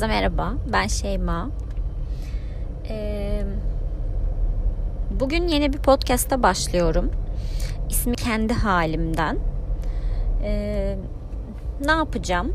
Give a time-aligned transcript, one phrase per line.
[0.00, 1.50] Merhaba, ben Şeyma.
[2.88, 3.42] Ee,
[5.20, 7.10] bugün yeni bir podcast'a başlıyorum.
[7.90, 9.38] İsmi Kendi Halimden.
[10.42, 10.96] Ee,
[11.84, 12.52] ne yapacağım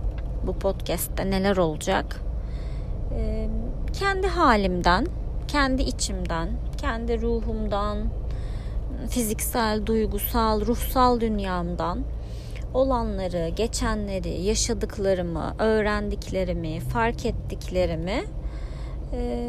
[0.47, 2.21] bu podcast'te, neler olacak?
[3.13, 3.49] Ee,
[3.93, 5.07] kendi halimden,
[5.47, 7.97] kendi içimden, kendi ruhumdan,
[9.09, 11.99] fiziksel, duygusal, ruhsal dünyamdan
[12.73, 18.23] olanları, geçenleri, yaşadıklarımı, öğrendiklerimi, fark ettiklerimi
[19.13, 19.47] e,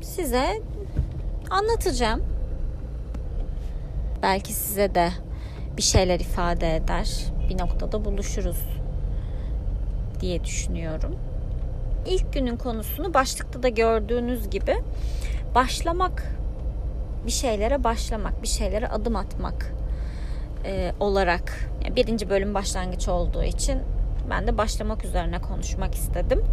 [0.00, 0.62] size
[1.50, 2.22] anlatacağım.
[4.22, 5.08] Belki size de
[5.76, 7.24] bir şeyler ifade eder.
[7.48, 8.62] Bir noktada buluşuruz
[10.20, 11.16] diye düşünüyorum.
[12.06, 14.76] İlk günün konusunu başlıkta da gördüğünüz gibi
[15.54, 16.24] başlamak,
[17.26, 19.72] bir şeylere başlamak, bir şeylere adım atmak
[20.64, 23.78] e, olarak birinci bölüm başlangıç olduğu için
[24.30, 26.44] ben de başlamak üzerine konuşmak istedim.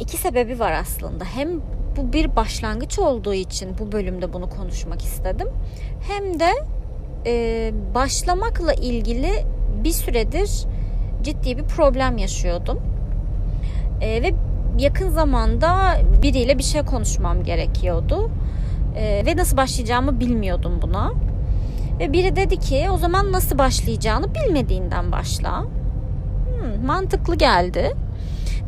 [0.00, 1.24] İki sebebi var aslında.
[1.24, 1.60] Hem
[1.96, 5.48] bu bir başlangıç olduğu için bu bölümde bunu konuşmak istedim.
[6.08, 6.50] Hem de
[7.26, 9.30] e, başlamakla ilgili
[9.84, 10.50] bir süredir
[11.22, 12.80] ciddi bir problem yaşıyordum.
[14.00, 14.32] E, ve
[14.78, 18.30] yakın zamanda biriyle bir şey konuşmam gerekiyordu.
[18.96, 21.12] E, ve nasıl başlayacağımı bilmiyordum buna.
[22.00, 25.60] Ve biri dedi ki o zaman nasıl başlayacağını bilmediğinden başla.
[25.60, 27.96] Hmm, mantıklı geldi.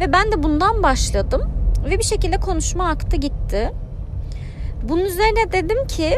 [0.00, 1.42] Ve ben de bundan başladım.
[1.84, 3.72] Ve bir şekilde konuşma aktı gitti.
[4.88, 6.14] Bunun üzerine dedim ki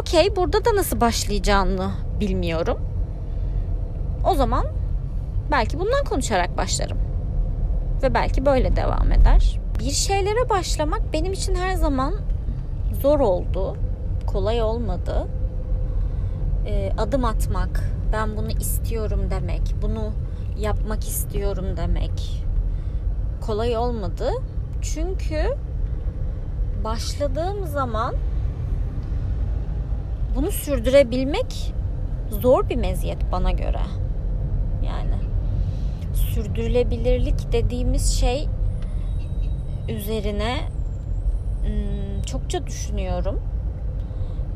[0.00, 2.78] okey burada da nasıl başlayacağını bilmiyorum.
[4.30, 4.66] O zaman
[5.50, 6.98] belki bundan konuşarak başlarım.
[8.02, 9.60] Ve belki böyle devam eder.
[9.78, 12.14] Bir şeylere başlamak benim için her zaman
[13.02, 13.76] zor oldu.
[14.26, 15.26] Kolay olmadı
[16.66, 20.12] e, adım atmak, ben bunu istiyorum demek, bunu
[20.58, 22.42] yapmak istiyorum demek
[23.40, 24.30] kolay olmadı.
[24.82, 25.56] Çünkü
[26.84, 28.14] başladığım zaman
[30.36, 31.74] bunu sürdürebilmek
[32.30, 33.80] zor bir meziyet bana göre.
[34.86, 35.16] Yani
[36.14, 38.48] sürdürülebilirlik dediğimiz şey
[39.88, 40.56] üzerine
[42.26, 43.40] çokça düşünüyorum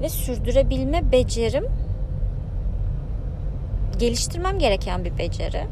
[0.00, 1.66] ve sürdürebilme becerim
[4.00, 5.66] geliştirmem gereken bir beceri.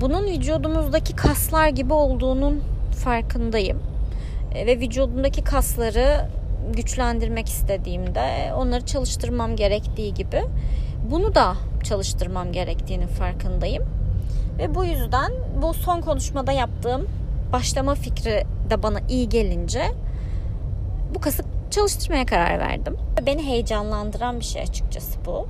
[0.00, 2.62] Bunun vücudumuzdaki kaslar gibi olduğunun
[3.04, 3.82] farkındayım.
[4.54, 6.28] E, ve vücudumdaki kasları
[6.72, 10.42] güçlendirmek istediğimde onları çalıştırmam gerektiği gibi
[11.10, 13.84] bunu da çalıştırmam gerektiğinin farkındayım.
[14.58, 17.06] Ve bu yüzden bu son konuşmada yaptığım
[17.52, 19.82] başlama fikri de bana iyi gelince
[21.14, 22.96] bu kası çalıştırmaya karar verdim.
[23.26, 25.46] Beni heyecanlandıran bir şey açıkçası bu.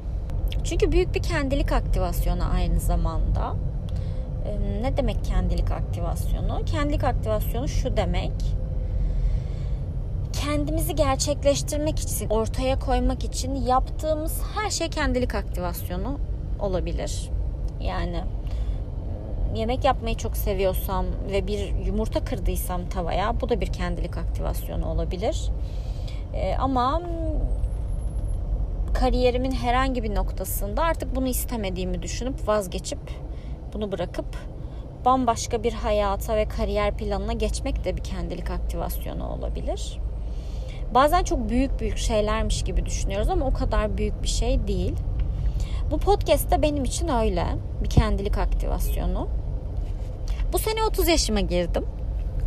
[0.65, 3.55] Çünkü büyük bir kendilik aktivasyonu aynı zamanda.
[4.83, 6.65] Ne demek kendilik aktivasyonu?
[6.67, 8.33] Kendilik aktivasyonu şu demek.
[10.33, 16.19] Kendimizi gerçekleştirmek için, ortaya koymak için yaptığımız her şey kendilik aktivasyonu
[16.61, 17.31] olabilir.
[17.81, 18.21] Yani
[19.55, 25.51] yemek yapmayı çok seviyorsam ve bir yumurta kırdıysam tavaya bu da bir kendilik aktivasyonu olabilir.
[26.59, 27.03] Ama
[29.03, 32.99] kariyerimin herhangi bir noktasında artık bunu istemediğimi düşünüp vazgeçip
[33.73, 34.27] bunu bırakıp
[35.05, 39.99] bambaşka bir hayata ve kariyer planına geçmek de bir kendilik aktivasyonu olabilir.
[40.95, 44.95] Bazen çok büyük büyük şeylermiş gibi düşünüyoruz ama o kadar büyük bir şey değil.
[45.91, 47.47] Bu podcast da benim için öyle.
[47.85, 49.29] Bir kendilik aktivasyonu.
[50.53, 51.87] Bu sene 30 yaşıma girdim.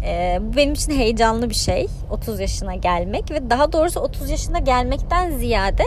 [0.05, 1.87] Ee, bu benim için heyecanlı bir şey.
[2.11, 5.83] 30 yaşına gelmek ve daha doğrusu 30 yaşına gelmekten ziyade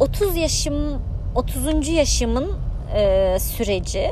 [0.00, 1.02] 30 yaşım
[1.34, 1.88] 30.
[1.88, 2.52] yaşımın
[2.96, 4.10] e, süreci.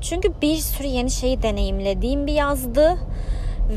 [0.00, 2.98] Çünkü bir sürü yeni şeyi deneyimlediğim bir yazdı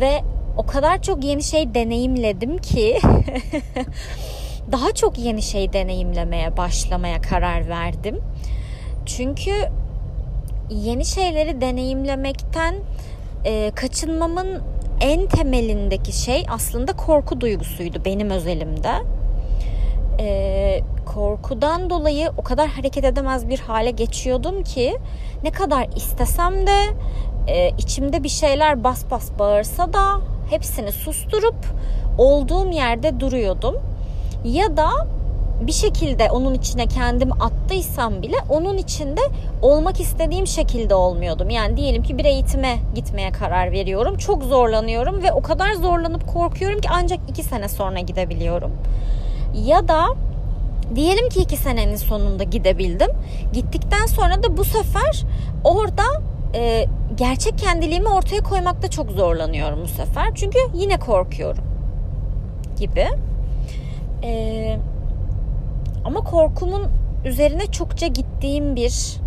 [0.02, 0.22] ve
[0.58, 3.00] o kadar çok yeni şey deneyimledim ki
[4.72, 8.22] daha çok yeni şey deneyimlemeye başlamaya karar verdim.
[9.06, 9.52] Çünkü
[10.70, 12.76] yeni şeyleri deneyimlemekten
[13.46, 14.62] e, kaçınmamın
[15.02, 18.92] en temelindeki şey aslında korku duygusuydu benim özelimde
[20.20, 24.98] e, korkudan dolayı o kadar hareket edemez bir hale geçiyordum ki
[25.44, 26.84] ne kadar istesem de
[27.48, 31.56] e, içimde bir şeyler bas bas bağırsa da hepsini susturup
[32.18, 33.76] olduğum yerde duruyordum.
[34.46, 34.90] Ya da
[35.62, 39.22] bir şekilde onun içine kendim attıysam bile onun içinde
[39.62, 41.50] olmak istediğim şekilde olmuyordum.
[41.50, 44.18] Yani diyelim ki bir eğitime gitmeye karar veriyorum.
[44.18, 48.72] Çok zorlanıyorum ve o kadar zorlanıp korkuyorum ki ancak iki sene sonra gidebiliyorum.
[49.64, 50.06] Ya da
[50.96, 53.12] diyelim ki iki senenin sonunda gidebildim.
[53.54, 55.26] Gittikten sonra da bu sefer
[55.64, 56.04] orada
[56.56, 56.86] e,
[57.16, 60.36] gerçek kendiliğimi ortaya koymakta çok zorlanıyorum bu sefer.
[60.36, 61.64] Çünkü yine korkuyorum
[62.80, 63.08] gibi.
[64.24, 64.78] Ee,
[66.06, 66.88] ama korkumun
[67.26, 69.18] üzerine çokça gittiğim bir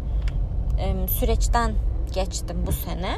[0.79, 1.73] e, süreçten
[2.15, 3.17] geçtim bu sene.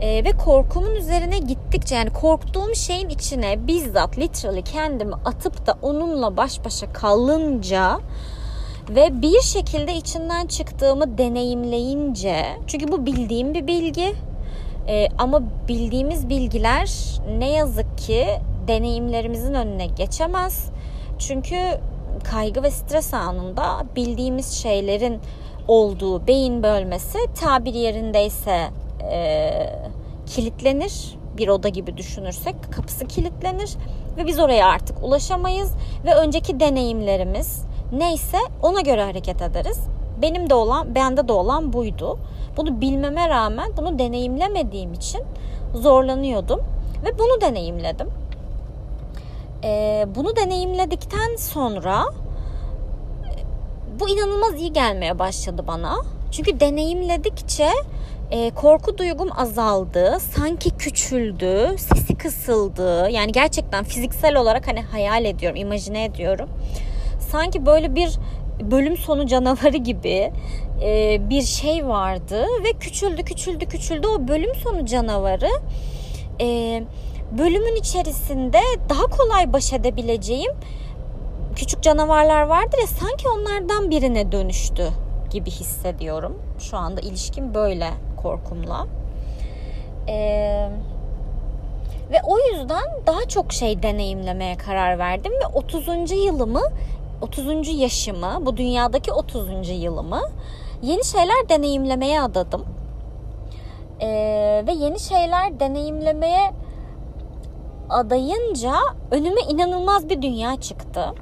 [0.00, 6.36] E, ve korkumun üzerine gittikçe yani korktuğum şeyin içine bizzat literally kendimi atıp da onunla
[6.36, 8.00] baş başa kalınca
[8.88, 14.14] ve bir şekilde içinden çıktığımı deneyimleyince çünkü bu bildiğim bir bilgi
[14.88, 16.90] e, ama bildiğimiz bilgiler
[17.38, 18.26] ne yazık ki
[18.68, 20.68] deneyimlerimizin önüne geçemez.
[21.18, 21.56] Çünkü
[22.24, 25.20] kaygı ve stres anında bildiğimiz şeylerin
[25.68, 28.68] olduğu beyin bölmesi tabir yerindeyse
[29.10, 29.50] e,
[30.26, 31.14] kilitlenir.
[31.36, 33.76] Bir oda gibi düşünürsek kapısı kilitlenir
[34.16, 35.74] ve biz oraya artık ulaşamayız
[36.04, 39.80] ve önceki deneyimlerimiz neyse ona göre hareket ederiz.
[40.22, 42.18] Benim de olan, bende de olan buydu.
[42.56, 45.20] Bunu bilmeme rağmen bunu deneyimlemediğim için
[45.74, 46.60] zorlanıyordum
[47.04, 48.08] ve bunu deneyimledim.
[49.64, 52.04] Ee, bunu deneyimledikten sonra
[54.00, 55.96] bu inanılmaz iyi gelmeye başladı bana.
[56.30, 57.68] Çünkü deneyimledikçe
[58.30, 63.10] e, korku duygum azaldı, sanki küçüldü, sesi kısıldı.
[63.10, 66.48] Yani gerçekten fiziksel olarak hani hayal ediyorum, imajine ediyorum.
[67.30, 68.18] Sanki böyle bir
[68.60, 70.32] bölüm sonu canavarı gibi
[70.82, 74.06] e, bir şey vardı ve küçüldü, küçüldü, küçüldü.
[74.06, 75.50] O bölüm sonu canavarı
[76.40, 76.82] e,
[77.38, 80.52] bölümün içerisinde daha kolay baş edebileceğim
[81.56, 84.88] küçük canavarlar vardır ya sanki onlardan birine dönüştü
[85.30, 86.42] gibi hissediyorum.
[86.58, 87.90] Şu anda ilişkim böyle
[88.24, 88.86] korkumla.
[90.08, 90.68] Ee,
[92.10, 96.10] ve o yüzden daha çok şey deneyimlemeye karar verdim ve 30.
[96.10, 96.62] yılımı
[97.22, 97.78] 30.
[97.78, 99.68] yaşımı bu dünyadaki 30.
[99.70, 100.20] yılımı
[100.82, 102.64] yeni şeyler deneyimlemeye adadım.
[104.00, 106.52] Ee, ve yeni şeyler deneyimlemeye
[107.90, 108.72] adayınca
[109.10, 111.14] önüme inanılmaz bir dünya çıktı.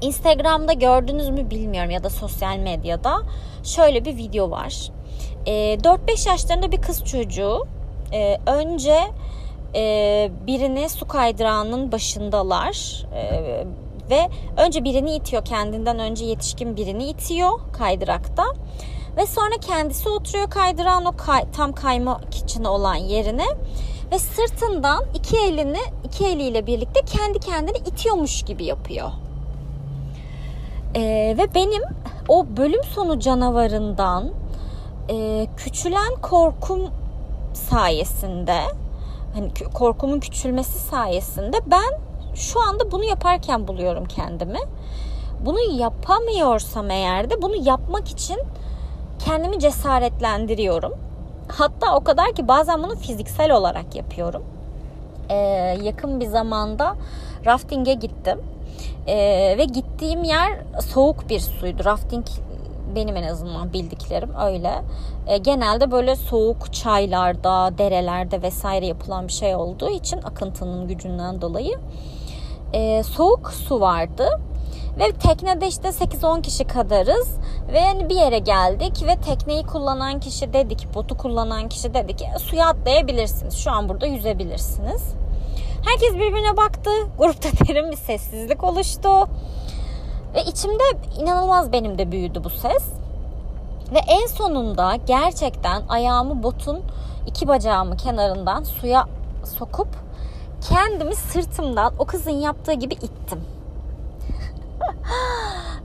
[0.00, 3.16] Instagram'da gördünüz mü bilmiyorum ya da sosyal medyada
[3.62, 4.90] şöyle bir video var.
[5.46, 7.66] E, ee, 4-5 yaşlarında bir kız çocuğu.
[8.12, 8.98] E, önce
[9.74, 13.06] e, birini su kaydırağının başındalar.
[13.14, 13.64] E,
[14.10, 18.44] ve önce birini itiyor kendinden önce yetişkin birini itiyor kaydırakta.
[19.16, 23.46] Ve sonra kendisi oturuyor kaydırağın o kay, tam kaymak için olan yerine.
[24.12, 29.10] Ve sırtından iki elini iki eliyle birlikte kendi kendini itiyormuş gibi yapıyor.
[30.94, 31.82] Ee, ve benim
[32.28, 34.32] o bölüm sonu canavarından
[35.10, 36.90] e, küçülen korkum
[37.54, 38.60] sayesinde
[39.34, 42.00] hani korkumun küçülmesi sayesinde ben
[42.34, 44.58] şu anda bunu yaparken buluyorum kendimi.
[45.40, 48.38] Bunu yapamıyorsam eğer de bunu yapmak için
[49.18, 50.92] kendimi cesaretlendiriyorum.
[51.48, 54.44] Hatta o kadar ki bazen bunu fiziksel olarak yapıyorum.
[55.30, 55.34] Ee,
[55.82, 56.96] yakın bir zamanda
[57.46, 58.40] rafting'e gittim.
[59.06, 61.84] Ee, ve gittiğim yer soğuk bir suydu.
[61.84, 62.26] Rafting
[62.98, 64.82] benim en azından bildiklerim öyle.
[65.26, 71.78] E, genelde böyle soğuk çaylarda, derelerde vesaire yapılan bir şey olduğu için akıntının gücünden dolayı
[72.72, 74.28] e, soğuk su vardı.
[74.98, 77.28] Ve teknede işte 8-10 kişi kadarız.
[77.72, 82.16] Ve yani bir yere geldik ve tekneyi kullanan kişi dedi ki, botu kullanan kişi dedi
[82.16, 83.56] ki suya atlayabilirsiniz.
[83.56, 85.14] Şu an burada yüzebilirsiniz.
[85.86, 86.90] Herkes birbirine baktı.
[87.18, 89.28] Grupta derin bir sessizlik oluştu.
[90.34, 90.82] Ve içimde
[91.18, 92.84] inanılmaz benim de büyüdü bu ses.
[93.92, 96.80] Ve en sonunda gerçekten ayağımı botun
[97.26, 99.06] iki bacağımı kenarından suya
[99.44, 99.88] sokup
[100.68, 103.44] kendimi sırtımdan o kızın yaptığı gibi ittim.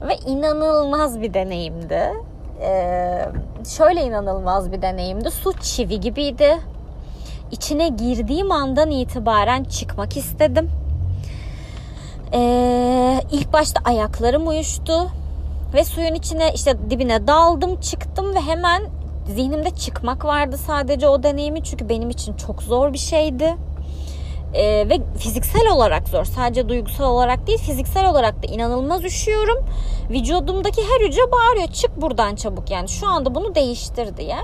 [0.08, 2.12] Ve inanılmaz bir deneyimdi.
[2.60, 3.28] Ee,
[3.68, 5.30] şöyle inanılmaz bir deneyimdi.
[5.30, 6.60] Su çivi gibiydi
[7.54, 10.70] içine girdiğim andan itibaren çıkmak istedim.
[12.34, 15.10] Ee, ilk başta ayaklarım uyuştu
[15.74, 18.82] ve suyun içine işte dibine daldım çıktım ve hemen
[19.26, 23.56] zihnimde çıkmak vardı sadece o deneyimi çünkü benim için çok zor bir şeydi.
[24.54, 26.24] Ee, ve fiziksel olarak zor.
[26.24, 29.66] Sadece duygusal olarak değil fiziksel olarak da inanılmaz üşüyorum.
[30.10, 34.36] Vücudumdaki her hücre bağırıyor çık buradan çabuk yani şu anda bunu değiştir diye.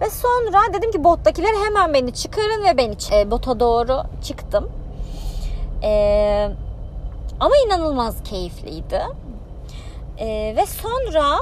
[0.00, 4.68] Ve sonra dedim ki bottakiler hemen beni çıkarın ve beni e, bota doğru çıktım.
[5.82, 6.50] E,
[7.40, 9.02] ama inanılmaz keyifliydi.
[10.18, 11.38] E, ve sonra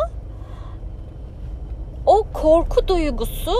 [2.06, 3.52] o korku duygusu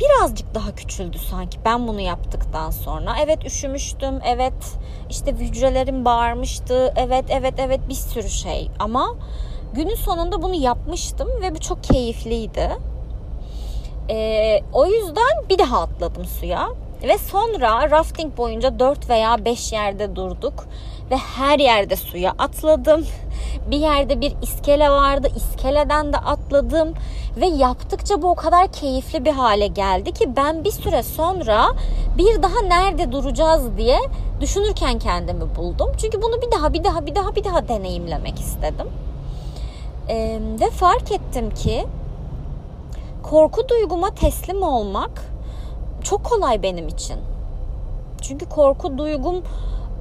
[0.00, 3.16] birazcık daha küçüldü sanki ben bunu yaptıktan sonra.
[3.24, 4.76] Evet üşümüştüm, evet
[5.10, 9.14] işte hücrelerim bağırmıştı, evet evet evet bir sürü şey ama
[9.74, 12.70] günün sonunda bunu yapmıştım ve bu çok keyifliydi.
[14.10, 16.68] E, o yüzden bir daha atladım suya.
[17.02, 20.66] Ve sonra rafting boyunca 4 veya 5 yerde durduk.
[21.10, 23.06] Ve her yerde suya atladım.
[23.70, 25.28] Bir yerde bir iskele vardı.
[25.36, 26.94] İskeleden de atladım.
[27.36, 31.66] Ve yaptıkça bu o kadar keyifli bir hale geldi ki ben bir süre sonra
[32.18, 33.98] bir daha nerede duracağız diye
[34.40, 35.92] düşünürken kendimi buldum.
[35.98, 38.86] Çünkü bunu bir daha bir daha bir daha bir daha deneyimlemek istedim.
[40.08, 41.86] Ee, ve fark ettim ki
[43.22, 45.24] korku duyguma teslim olmak
[46.02, 47.16] çok kolay benim için.
[48.20, 49.42] Çünkü korku duygum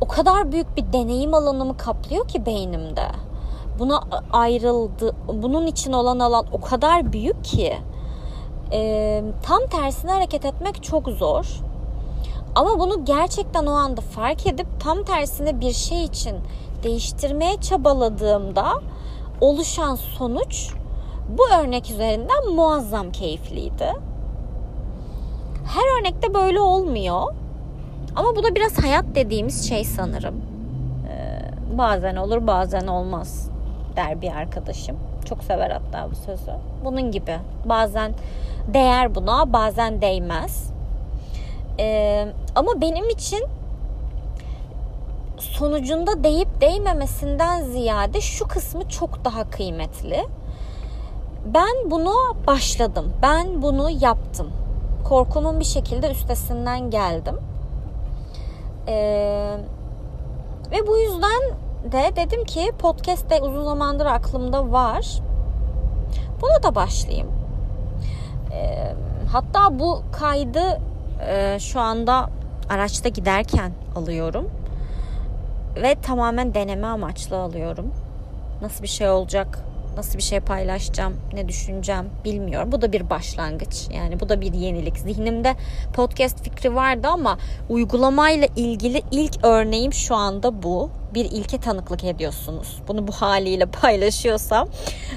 [0.04, 3.08] o kadar büyük bir deneyim alanımı kaplıyor ki beynimde.
[3.80, 7.78] Buna ayrıldı, bunun için olan alan o kadar büyük ki
[8.72, 11.60] e, tam tersine hareket etmek çok zor.
[12.56, 16.38] Ama bunu gerçekten o anda fark edip tam tersine bir şey için
[16.84, 18.66] değiştirmeye çabaladığımda
[19.42, 20.70] oluşan sonuç
[21.30, 23.94] bu örnek üzerinden muazzam keyifliydi.
[25.66, 27.43] Her örnekte böyle olmuyor.
[28.16, 30.42] Ama bu da biraz hayat dediğimiz şey sanırım.
[31.10, 31.40] Ee,
[31.78, 33.50] bazen olur bazen olmaz
[33.96, 34.98] der bir arkadaşım.
[35.26, 36.52] Çok sever hatta bu sözü.
[36.86, 37.38] Bunun gibi.
[37.66, 38.14] Bazen
[38.68, 40.70] değer buna bazen değmez.
[41.80, 43.46] Ee, ama benim için
[45.38, 50.24] sonucunda değip değmemesinden ziyade şu kısmı çok daha kıymetli.
[51.46, 52.14] Ben bunu
[52.48, 53.14] başladım.
[53.22, 54.52] Ben bunu yaptım.
[55.04, 57.40] Korkumun bir şekilde üstesinden geldim.
[58.88, 59.58] Ee,
[60.72, 61.42] ve bu yüzden
[61.92, 65.20] de dedim ki podcast de uzun zamandır aklımda var.
[66.42, 67.28] Buna da başlayayım.
[68.52, 68.94] Ee,
[69.32, 70.82] hatta bu kaydı
[71.28, 72.30] e, şu anda
[72.70, 74.50] araçta giderken alıyorum.
[75.76, 77.94] Ve tamamen deneme amaçlı alıyorum.
[78.62, 79.60] Nasıl bir şey olacak
[79.98, 82.72] nasıl bir şey paylaşacağım, ne düşüneceğim bilmiyorum.
[82.72, 83.88] Bu da bir başlangıç.
[83.94, 84.98] Yani bu da bir yenilik.
[84.98, 85.56] Zihnimde
[85.94, 87.38] podcast fikri vardı ama
[87.70, 90.90] uygulamayla ilgili ilk örneğim şu anda bu.
[91.14, 92.82] Bir ilke tanıklık ediyorsunuz.
[92.88, 94.68] Bunu bu haliyle paylaşıyorsam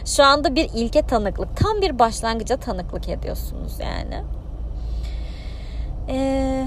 [0.05, 4.23] şu anda bir ilke tanıklık, tam bir başlangıca tanıklık ediyorsunuz yani.
[6.09, 6.67] Eee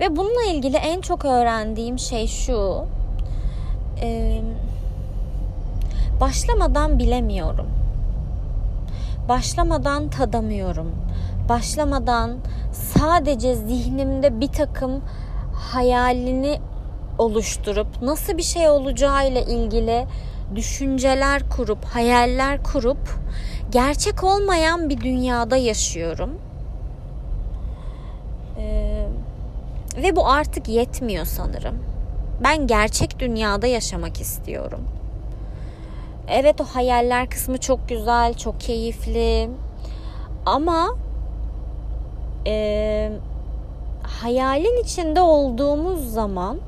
[0.00, 2.84] Ve bununla ilgili en çok öğrendiğim şey şu
[4.02, 4.40] e,
[6.20, 7.66] başlamadan bilemiyorum.
[9.28, 10.90] Başlamadan tadamıyorum.
[11.48, 12.36] Başlamadan
[12.72, 15.02] sadece zihnimde bir takım
[15.52, 16.60] hayalini
[17.18, 20.06] oluşturup nasıl bir şey olacağıyla ilgili
[20.54, 23.18] düşünceler kurup, hayaller kurup
[23.70, 26.30] gerçek olmayan bir dünyada yaşıyorum.
[28.58, 29.06] Ee,
[29.96, 31.95] ve bu artık yetmiyor sanırım.
[32.40, 34.80] Ben gerçek dünyada yaşamak istiyorum.
[36.28, 39.50] Evet o hayaller kısmı çok güzel, çok keyifli.
[40.46, 40.96] Ama
[42.46, 43.12] e,
[44.02, 46.58] hayalin içinde olduğumuz zaman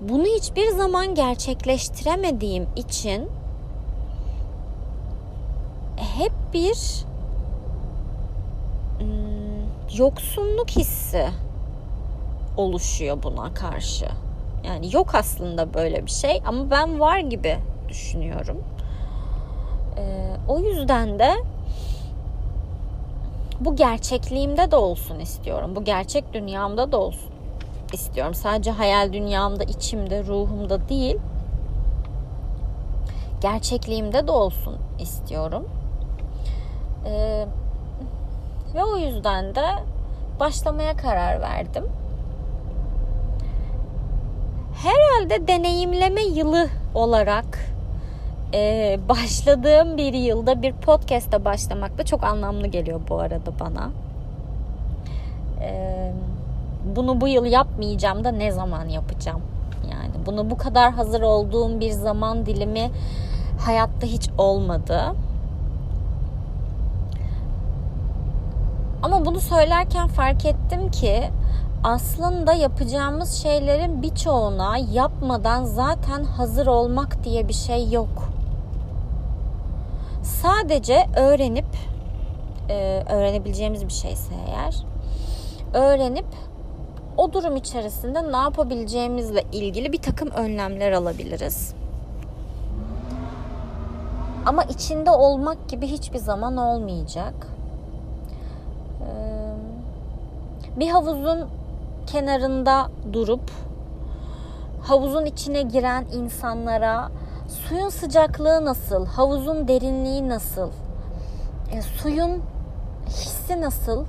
[0.00, 3.28] bunu hiçbir zaman gerçekleştiremediğim için
[5.96, 7.04] hep bir
[9.96, 11.28] yoksunluk hissi
[12.56, 14.06] oluşuyor buna karşı.
[14.64, 18.64] Yani yok aslında böyle bir şey ama ben var gibi düşünüyorum.
[19.98, 21.34] Ee, o yüzden de
[23.60, 25.76] bu gerçekliğimde de olsun istiyorum.
[25.76, 27.30] Bu gerçek dünyamda da olsun
[27.92, 28.34] istiyorum.
[28.34, 31.16] Sadece hayal dünyamda, içimde, ruhumda değil.
[33.40, 35.68] Gerçekliğimde de olsun istiyorum.
[37.06, 37.46] Ee,
[38.74, 39.66] ve o yüzden de
[40.40, 41.84] başlamaya karar verdim
[44.82, 47.58] herhalde deneyimleme yılı olarak
[48.54, 53.90] e, başladığım bir yılda bir podcast'a başlamak da çok anlamlı geliyor bu arada bana.
[55.60, 56.12] E,
[56.96, 59.42] bunu bu yıl yapmayacağım da ne zaman yapacağım?
[59.90, 62.90] Yani bunu bu kadar hazır olduğum bir zaman dilimi
[63.64, 65.02] hayatta hiç olmadı.
[69.02, 71.22] Ama bunu söylerken fark ettim ki
[71.84, 78.28] aslında yapacağımız şeylerin birçoğuna yapmadan zaten hazır olmak diye bir şey yok.
[80.22, 81.66] Sadece öğrenip
[82.68, 84.84] e, öğrenebileceğimiz bir şeyse eğer
[85.74, 86.26] öğrenip
[87.16, 91.74] o durum içerisinde ne yapabileceğimizle ilgili bir takım önlemler alabiliriz.
[94.46, 97.34] Ama içinde olmak gibi hiçbir zaman olmayacak.
[100.76, 101.48] Bir havuzun
[102.06, 103.50] kenarında durup
[104.82, 107.10] havuzun içine giren insanlara
[107.48, 110.70] suyun sıcaklığı nasıl, havuzun derinliği nasıl,
[111.72, 112.42] e, suyun
[113.06, 114.04] hissi nasıl?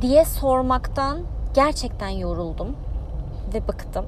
[0.00, 1.18] diye sormaktan
[1.54, 2.76] gerçekten yoruldum
[3.54, 4.06] ve bıktım.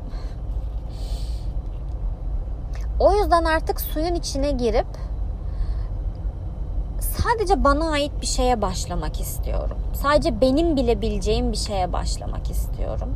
[3.01, 4.87] O yüzden artık suyun içine girip
[7.25, 9.77] sadece bana ait bir şeye başlamak istiyorum.
[9.93, 13.15] Sadece benim bilebileceğim bir şeye başlamak istiyorum.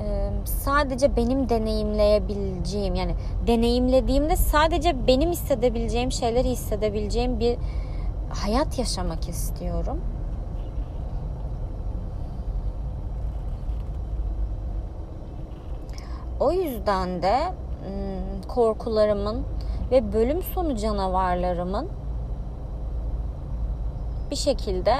[0.00, 3.14] Ee, sadece benim deneyimleyebileceğim yani
[3.46, 7.56] deneyimlediğimde sadece benim hissedebileceğim şeyleri hissedebileceğim bir
[8.30, 10.00] hayat yaşamak istiyorum.
[16.40, 17.36] O yüzden de
[17.84, 19.42] hmm, korkularımın
[19.90, 21.88] ve bölüm sonu canavarlarımın
[24.34, 24.94] bir şekilde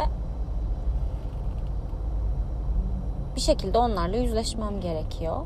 [3.37, 5.37] bir şekilde onlarla yüzleşmem gerekiyor.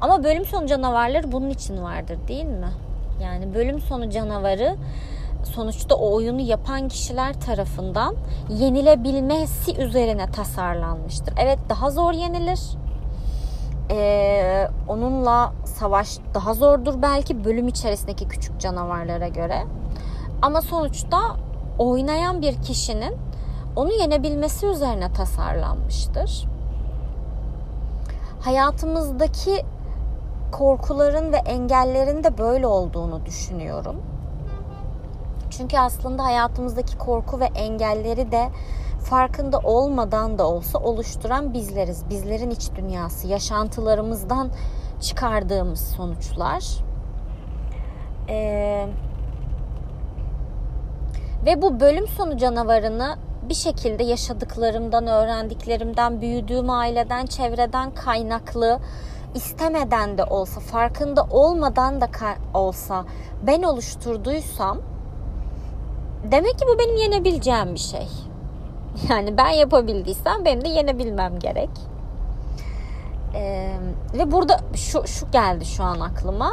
[0.00, 2.70] Ama bölüm sonu canavarları bunun için vardır değil mi?
[3.22, 4.76] Yani bölüm sonu canavarı
[5.44, 8.16] sonuçta o oyunu yapan kişiler tarafından
[8.48, 11.34] yenilebilmesi üzerine tasarlanmıştır.
[11.38, 12.60] Evet daha zor yenilir.
[13.90, 19.64] Ee, onunla savaş daha zordur belki bölüm içerisindeki küçük canavarlara göre.
[20.42, 21.18] Ama sonuçta
[21.78, 23.16] oynayan bir kişinin
[23.76, 26.44] onu yenebilmesi üzerine tasarlanmıştır.
[28.40, 29.64] Hayatımızdaki
[30.52, 33.96] korkuların ve engellerin de böyle olduğunu düşünüyorum.
[35.50, 38.48] Çünkü aslında hayatımızdaki korku ve engelleri de
[39.04, 42.10] farkında olmadan da olsa oluşturan bizleriz.
[42.10, 44.50] Bizlerin iç dünyası, yaşantılarımızdan
[45.00, 46.64] çıkardığımız sonuçlar.
[48.28, 48.88] Ee,
[51.46, 53.16] ve bu bölüm sonu canavarını
[53.48, 58.80] bir şekilde yaşadıklarımdan, öğrendiklerimden, büyüdüğüm aileden, çevreden kaynaklı
[59.34, 62.08] istemeden de olsa, farkında olmadan da
[62.54, 63.04] olsa
[63.46, 64.78] ben oluşturduysam
[66.30, 68.08] demek ki bu benim yenebileceğim bir şey.
[69.08, 71.70] Yani ben yapabildiysem benim de yenebilmem gerek.
[73.34, 73.76] Ee,
[74.14, 76.52] ve burada şu, şu geldi şu an aklıma.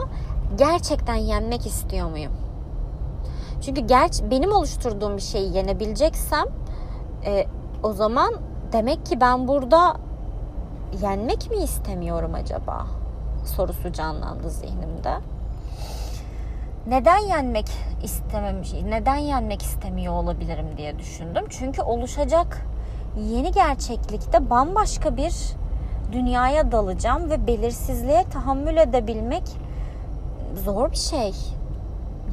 [0.57, 2.48] Gerçekten yenmek istiyor muyum?
[3.61, 6.45] Çünkü gerç benim oluşturduğum bir şeyi yenebileceksem
[7.25, 7.45] e,
[7.83, 8.33] o zaman
[8.71, 9.97] demek ki ben burada
[11.01, 12.87] yenmek mi istemiyorum acaba?
[13.45, 15.13] Sorusu canlandı zihnimde.
[16.87, 17.67] Neden yenmek
[18.03, 21.45] istememiş, neden yenmek istemiyor olabilirim diye düşündüm.
[21.49, 22.65] Çünkü oluşacak
[23.29, 25.33] yeni gerçeklikte bambaşka bir
[26.11, 29.43] dünyaya dalacağım ve belirsizliğe tahammül edebilmek
[30.65, 31.33] zor bir şey.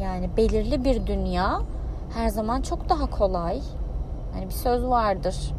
[0.01, 1.61] Yani belirli bir dünya
[2.15, 3.61] her zaman çok daha kolay.
[4.33, 5.55] Hani bir söz vardır.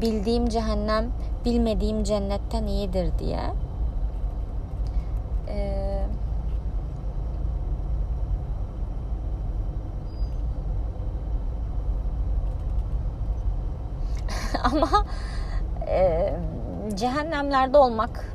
[0.00, 1.12] Bildiğim cehennem
[1.44, 3.40] bilmediğim cennetten iyidir diye.
[5.48, 6.06] Ee,
[14.64, 14.88] ama
[15.88, 16.34] e,
[16.94, 18.34] cehennemlerde olmak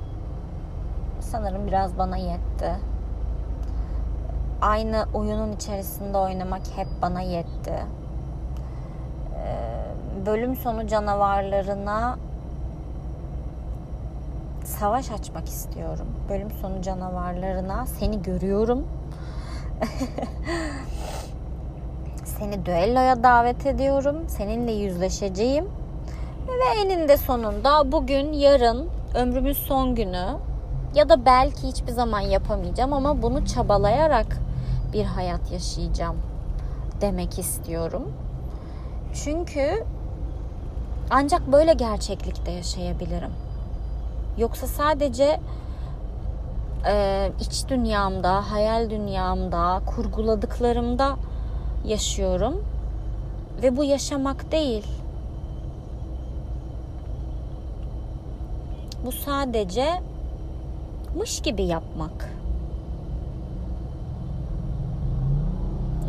[1.20, 2.76] sanırım biraz bana yetti.
[4.62, 7.74] Aynı oyunun içerisinde oynamak hep bana yetti.
[9.36, 12.18] Ee, bölüm sonu canavarlarına
[14.64, 16.08] savaş açmak istiyorum.
[16.30, 18.88] Bölüm sonu canavarlarına seni görüyorum.
[22.26, 24.18] seni düelloya davet ediyorum.
[24.28, 25.66] Seninle yüzleşeceğim.
[26.48, 30.26] Ve eninde sonunda bugün, yarın, ömrümün son günü
[30.96, 34.49] ya da belki hiçbir zaman yapamayacağım ama bunu çabalayarak
[34.94, 36.18] bir hayat yaşayacağım
[37.02, 38.12] demek istiyorum.
[39.14, 39.84] Çünkü
[41.10, 43.32] ancak böyle gerçeklikte yaşayabilirim.
[44.38, 45.40] Yoksa sadece
[46.88, 51.16] e, iç dünyamda, hayal dünyamda, kurguladıklarımda
[51.86, 52.64] yaşıyorum.
[53.64, 54.88] Ve bu yaşamak değil.
[59.06, 60.02] Bu sadece
[61.16, 62.39] mış gibi yapmak.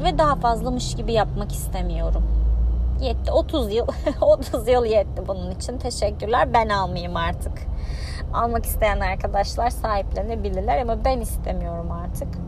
[0.04, 2.24] Ve daha fazla mış gibi yapmak istemiyorum.
[3.00, 3.86] Yetti 30 yıl
[4.20, 5.78] 30 yıl yetti bunun için.
[5.78, 6.54] Teşekkürler.
[6.54, 7.52] Ben almayayım artık.
[8.34, 12.28] Almak isteyen arkadaşlar sahiplenebilirler ama ben istemiyorum artık.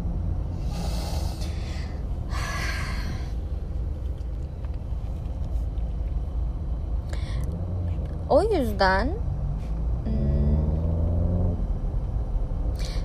[8.29, 9.09] O yüzden
[10.05, 10.13] hmm,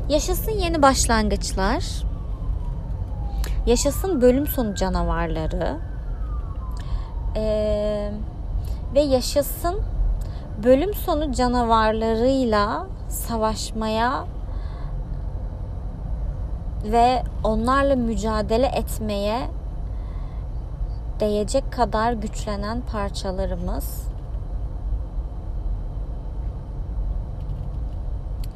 [0.10, 2.07] yaşasın yeni başlangıçlar.
[3.68, 5.78] Yaşasın bölüm sonu canavarları.
[7.36, 8.12] Ee,
[8.96, 9.82] ve yaşasın
[10.64, 14.26] bölüm sonu canavarlarıyla savaşmaya
[16.84, 19.40] ve onlarla mücadele etmeye
[21.20, 24.07] değecek kadar güçlenen parçalarımız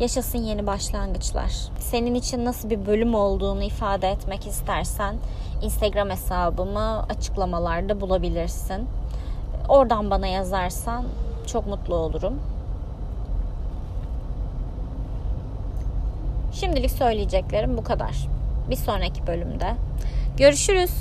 [0.02, 1.52] Yaşasın yeni başlangıçlar.
[1.80, 5.16] Senin için nasıl bir bölüm olduğunu ifade etmek istersen
[5.62, 8.88] Instagram hesabımı açıklamalarda bulabilirsin.
[9.70, 11.06] Oradan bana yazarsan
[11.48, 12.40] çok mutlu olurum.
[16.54, 18.28] Şimdilik söyleyeceklerim bu kadar.
[18.70, 19.76] Bir sonraki bölümde
[20.38, 20.92] görüşürüz.